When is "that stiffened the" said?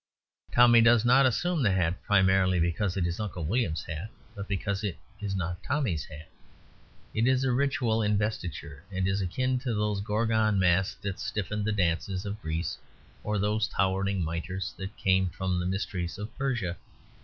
11.03-11.71